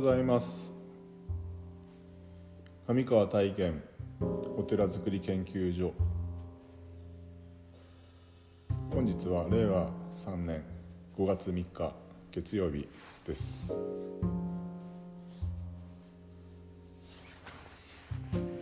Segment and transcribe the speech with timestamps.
[0.00, 0.72] ございます。
[2.88, 3.82] 上川体験
[4.56, 5.92] お寺づくり研究所。
[8.94, 10.62] 本日は令和3年
[11.18, 11.94] 5月3日
[12.32, 12.88] 月曜日
[13.26, 13.74] です。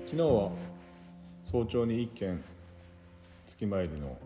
[0.07, 0.51] 昨日は
[1.45, 2.43] 早朝に一軒
[3.47, 4.19] 月参りの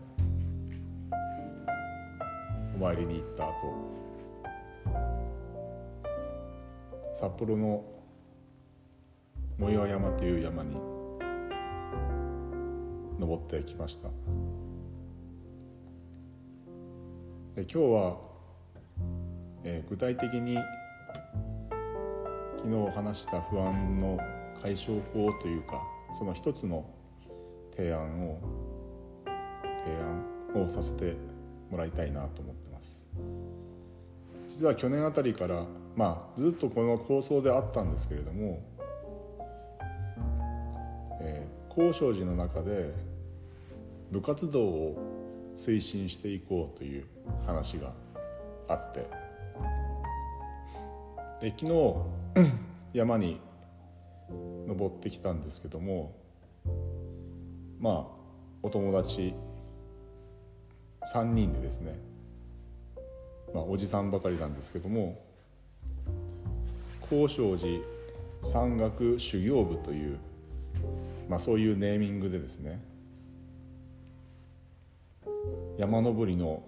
[2.75, 4.02] お参りに行った後
[7.13, 7.85] 札幌の
[9.59, 10.75] 藻岩山という山に
[13.19, 14.09] 登ってきました。
[17.55, 18.17] 今日は、
[19.63, 20.57] えー、具体的に
[22.57, 24.17] 昨日話した不安の
[24.59, 25.83] 解消法というか
[26.17, 26.83] その一つの
[27.77, 28.39] 提案を
[29.85, 31.15] 提案をさせて
[31.69, 33.07] もらいたいなと思ってます。
[34.49, 38.61] 実は去年あたりからまあずっとこの構想であったんですけれども、
[41.21, 42.93] えー、高尚寺の中で
[44.11, 44.97] 部活動を
[45.55, 47.05] 推進していこうという
[47.45, 47.93] 話が
[48.67, 49.07] あって
[51.41, 51.95] で昨日
[52.93, 53.39] 山に
[54.67, 56.15] 登ってきたんですけども
[57.79, 58.23] まあ
[58.61, 59.33] お友達
[61.13, 61.99] 3人でですね、
[63.53, 65.21] まあ、おじさんばかりなんですけども
[67.09, 67.81] 高尚寺
[68.41, 70.17] 山岳修行部という、
[71.29, 72.83] まあ、そういうネーミングでですね
[75.77, 76.63] 山登りの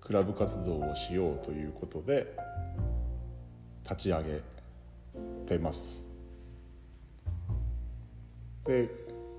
[0.00, 2.34] クラブ活動をしようということで
[3.84, 4.40] 立ち上げ
[5.46, 6.04] てます。
[8.64, 8.88] で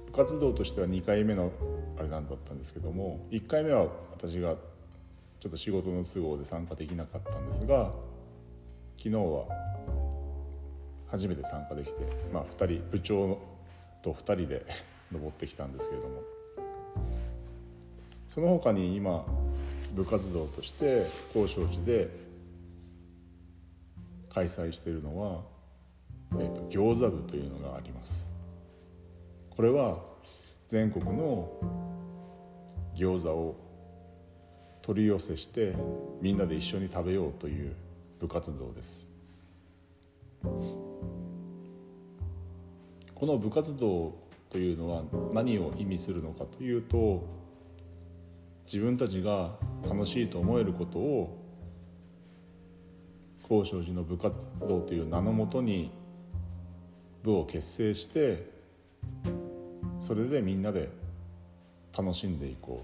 [0.05, 1.51] 部活動としては2回目の
[1.97, 4.55] あれなんだったんですけども1回目は私が
[5.39, 7.91] ちょっと仕事の都合で参加できなかったんですが
[8.97, 9.72] 昨日は
[11.13, 11.95] 初めて参加できて、
[12.33, 13.37] まあ、2人部長
[14.01, 14.65] と2人で
[15.13, 16.21] 登ってきたんですけれども。
[18.27, 19.23] その他に今
[19.93, 22.09] 部活動として高尚地で
[24.29, 25.43] 開催しているのは、
[26.31, 28.33] えーと、餃子部というのがあります。
[29.51, 30.03] これは
[30.65, 31.47] 全国の
[32.95, 33.55] 餃子を
[34.81, 35.75] 取り寄せして
[36.21, 37.75] みんなで一緒に食べようという
[38.19, 39.11] 部活動です。
[43.23, 44.13] この部活動
[44.49, 45.01] というのは
[45.31, 47.23] 何を意味するのかというと
[48.65, 49.51] 自分たちが
[49.87, 51.41] 楽しいと思えることを
[53.47, 55.89] 高尚寺の部活動という名のもとに
[57.23, 58.45] 部を結成して
[60.01, 60.89] それでみんなで
[61.97, 62.83] 楽しんでいこ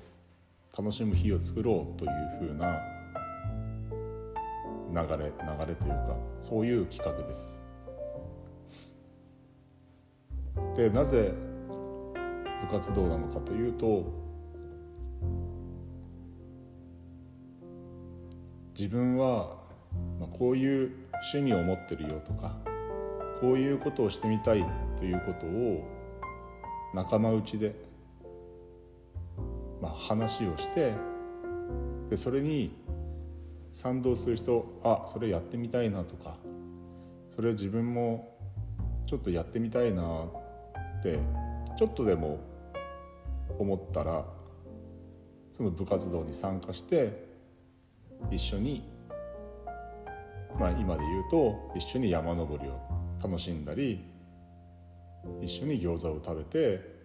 [0.73, 2.79] う楽しむ日を作ろうというふうな
[4.94, 7.69] 流れ流れというかそういう企画です。
[10.79, 11.34] でなぜ
[12.62, 14.06] 部活動なのかというと
[18.73, 19.57] 自分は
[20.38, 20.91] こういう
[21.34, 22.56] 趣味を持ってるよとか
[23.41, 24.66] こういうことをしてみたい
[24.97, 25.84] ということを
[26.94, 27.75] 仲間内で、
[29.81, 30.94] まあ、話をして
[32.09, 32.73] でそれに
[33.73, 36.38] 賛同する人あそれやってみたいなとか
[37.35, 38.38] それ自分も
[39.06, 40.23] ちょっとやってみたいな
[40.99, 41.17] って
[41.77, 42.39] ちょっとでも
[43.57, 44.25] 思ったら
[45.53, 47.27] その部活動に参加して
[48.29, 48.83] 一緒に
[50.59, 52.79] まあ今で言うと一緒に山登りを
[53.21, 54.03] 楽しんだり
[55.41, 56.99] 一緒に餃子を食べて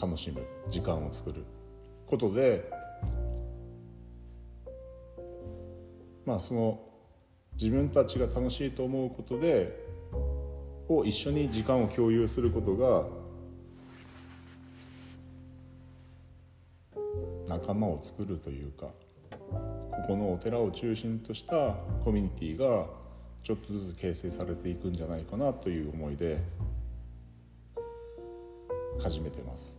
[0.00, 1.44] 楽しむ時間を作る
[2.06, 2.70] ことで
[6.26, 6.80] まあその
[7.52, 9.83] 自分たちが楽しいと思うことで
[10.88, 13.04] を一緒に時間を共有することが
[17.48, 18.88] 仲間を作るというか
[19.50, 22.86] ここのお寺を中心としたコミュニティが
[23.42, 26.38] ちょっとずつ形成されていくんじゃないかなという思いで
[29.00, 29.78] 始めてます。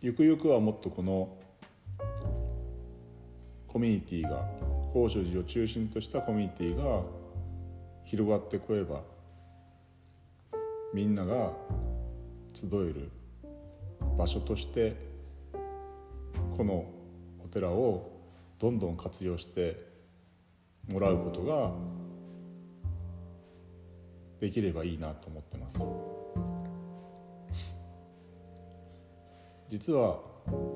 [0.00, 1.36] ゆくゆくはもっとこの
[3.66, 4.48] コミュニティが
[4.92, 7.02] 高所寺を中心としたコミュニティが
[8.04, 9.02] 広がってこえば
[10.94, 11.52] みんなが
[12.54, 13.10] 集える
[14.16, 14.96] 場所として
[16.56, 16.86] この
[17.44, 18.10] お寺を
[18.58, 19.86] どんどん活用して
[20.88, 21.72] もらうことが
[24.40, 25.82] できればいいなと思ってます。
[29.68, 30.18] 実は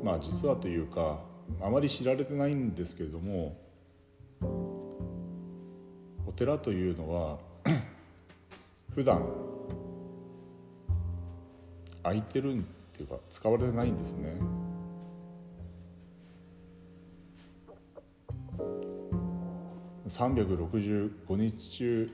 [0.02, 1.20] まあ実はというか
[1.60, 3.56] あまり知られてないんですけれども
[6.34, 7.38] お寺というのは
[8.94, 9.22] 普段
[12.02, 12.62] 空いてるっ
[12.96, 14.34] ていうか使われてないんですね。
[20.08, 22.10] 365日中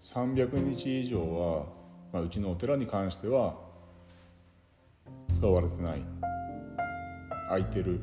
[0.00, 1.66] 300日以上は、
[2.12, 3.56] まあ、うちのお寺に関しては
[5.32, 6.02] 使われてない。
[7.48, 8.00] 空いてる。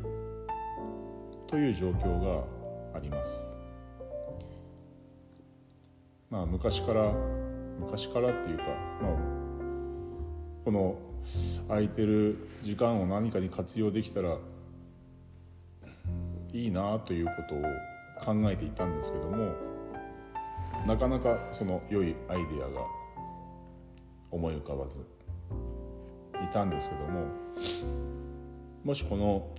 [1.47, 2.43] という状況が
[2.95, 3.52] あります。
[6.33, 7.13] まあ昔から
[7.79, 8.63] 昔からっていうか、
[9.03, 9.11] まあ、
[10.65, 10.95] この
[11.67, 14.39] 空いてる時間を何かに活用できたら
[16.51, 17.61] いいなということを
[18.33, 19.53] 考えていたんですけども
[20.87, 22.83] なかなかその良いアイデアが
[24.31, 25.01] 思い浮かばず
[26.43, 27.27] いたんですけども
[28.83, 29.49] もしこの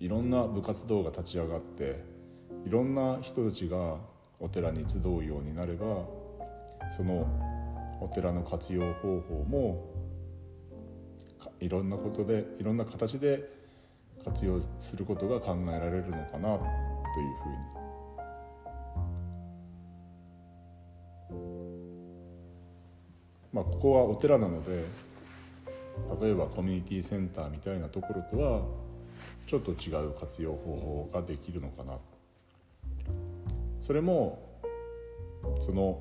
[0.00, 2.02] いろんな部活動が立ち上がって
[2.66, 3.98] いろんな人たちが
[4.40, 6.15] お寺に集うようになれば
[6.90, 7.26] その
[8.00, 9.84] お寺の活用方法も
[11.60, 13.50] いろんなことでいろんな形で
[14.24, 16.68] 活用することが考えられるのかなという
[17.42, 17.76] ふうに
[23.56, 24.84] まあ、ここはお寺なので
[26.20, 28.60] 例えばコミュニティセンターみたいなところとは
[29.46, 31.96] ちょっと違う活用方法ができるのかな。
[33.80, 34.60] それも
[35.58, 35.98] その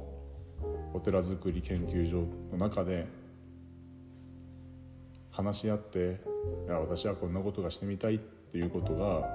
[0.93, 3.07] お寺づくり研究所の中で
[5.31, 6.21] 話し合って
[6.67, 9.27] いや私はこんなことがしてみたいっていうことが、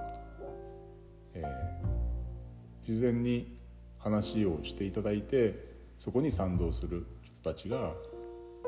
[1.35, 3.59] えー、自然に
[3.99, 7.93] 話をしていただいてそこに賛同する人たちが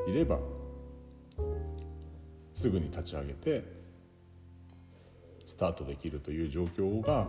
[0.07, 0.39] いれば
[2.53, 3.63] すぐに立ち上げて
[5.47, 7.27] スタートできるという状況が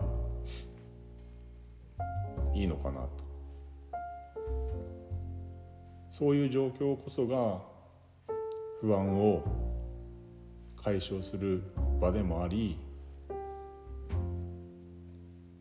[2.53, 3.24] いいのかなと。
[6.17, 7.59] そういう状況こそが
[8.79, 9.43] 不安を
[10.81, 11.61] 解消する
[11.99, 12.79] 場でもあり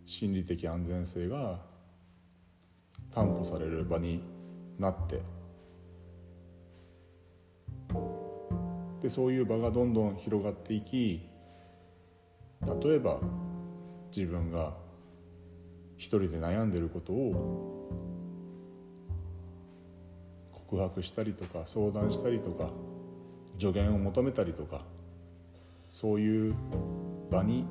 [0.06, 1.58] 心理的安全性が
[3.12, 4.22] 担保される場に
[4.78, 5.22] なって
[9.02, 11.28] でそういう場がどんどん広がっていき
[12.84, 13.18] 例えば
[14.16, 14.74] 自分が
[15.96, 17.74] 一人で悩んでることを
[20.68, 22.70] 告白したりとか相談したりとか
[23.58, 24.82] 助言を求めたりとか
[25.90, 26.54] そういう
[27.30, 27.66] 場に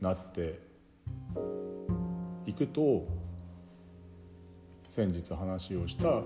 [0.00, 0.60] なって
[2.46, 3.06] いくと
[4.84, 6.22] 先日話をした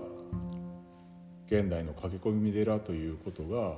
[1.45, 3.77] 現代の駆け込み寺ということが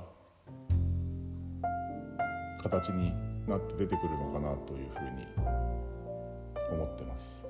[2.62, 3.12] 形に
[3.46, 5.26] なって出てくるのかなというふうに
[6.72, 7.47] 思ってます。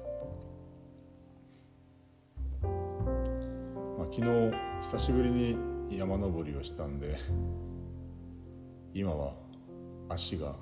[4.18, 5.56] 昨日久しぶりに
[5.96, 7.16] 山登りをしたんで
[8.92, 9.32] 今は
[10.08, 10.56] 足が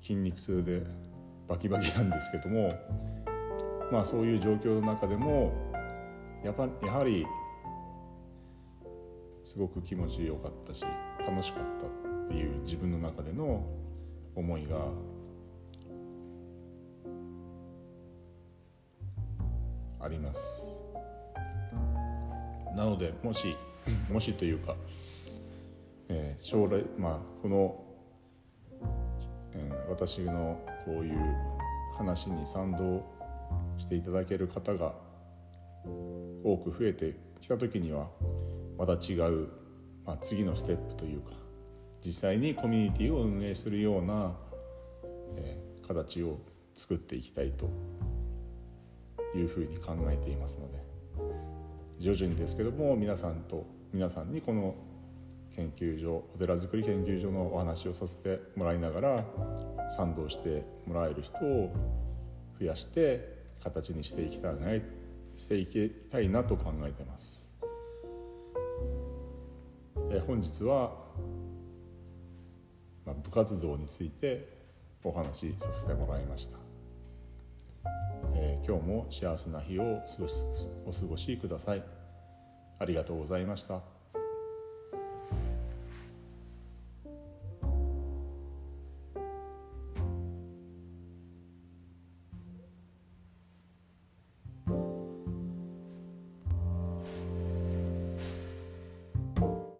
[0.00, 0.82] 筋肉痛で
[1.46, 2.72] バキバキなんですけども
[3.92, 5.52] まあそういう状況の中でも
[6.42, 7.26] やっぱやはり
[9.42, 10.82] すごく気持ちよかったし
[11.26, 11.90] 楽しかったっ
[12.28, 13.66] ていう自分の中での
[14.34, 14.78] 思いが
[20.00, 20.71] あります。
[22.76, 23.56] なのでもし
[24.10, 24.76] もしというか、
[26.08, 27.84] えー、将来まあこの、
[29.54, 31.18] えー、私のこういう
[31.96, 33.04] 話に賛同
[33.78, 34.94] していただける方が
[36.44, 38.08] 多く増えてきた時には
[38.78, 39.48] また違う、
[40.04, 41.32] まあ、次のステップというか
[42.04, 44.32] 実際にコミュニティを運営するような、
[45.36, 46.38] えー、形を
[46.74, 47.68] 作っていきたいと
[49.36, 50.91] いうふうに考えていますので。
[51.98, 54.74] 徐々にですけども皆さんと皆さんにこの
[55.54, 59.24] 研究所お寺づくり研究所のお話をさせてもらいながら
[59.90, 61.72] 賛同してもらえる人を
[62.58, 64.68] 増やして形にしていきたいな
[65.36, 67.52] していきたいなと考えてます。
[70.10, 70.92] え本日は、
[73.06, 74.46] まあ、部活動について
[75.02, 76.58] お話しさせてもらいました、
[78.34, 80.02] えー、今日も幸せな日を
[80.86, 81.82] お過ごしください。
[82.78, 84.01] ありがとうございました。